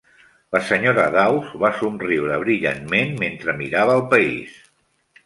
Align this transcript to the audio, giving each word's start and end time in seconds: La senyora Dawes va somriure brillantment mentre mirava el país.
La 0.55 0.59
senyora 0.69 1.03
Dawes 1.15 1.51
va 1.63 1.69
somriure 1.81 2.39
brillantment 2.45 3.13
mentre 3.25 3.55
mirava 3.61 3.99
el 3.99 4.03
país. 4.15 4.57